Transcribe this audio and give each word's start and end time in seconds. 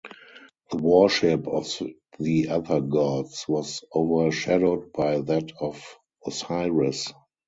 The 0.71 0.77
worship 0.77 1.47
of 1.47 1.69
the 2.19 2.49
other 2.49 2.79
gods 2.81 3.45
was 3.47 3.83
overshadowed 3.93 4.91
by 4.93 5.19
that 5.19 5.51
of 5.59 5.95
Osiris. 6.25 7.13